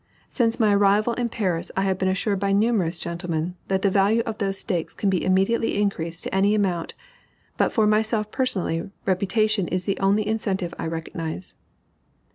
Since 0.31 0.59
my 0.59 0.73
arrival 0.73 1.13
in 1.13 1.29
Paris 1.29 1.69
I 1.77 1.83
have 1.83 1.99
been 1.99 2.07
assured 2.07 2.39
by 2.39 2.53
numerous 2.53 2.97
gentlemen 2.97 3.53
that 3.67 3.83
the 3.83 3.91
value 3.91 4.23
of 4.25 4.39
those 4.39 4.57
stakes 4.57 4.95
can 4.95 5.11
be 5.11 5.23
immediately 5.23 5.79
increased 5.79 6.23
to 6.23 6.33
any 6.33 6.55
amount; 6.55 6.95
but, 7.55 7.71
for 7.71 7.85
myself 7.85 8.31
personally, 8.31 8.89
reputation 9.05 9.67
is 9.67 9.85
the 9.85 9.99
only 9.99 10.25
incentive 10.27 10.73
I 10.79 10.87
recognize. 10.87 11.53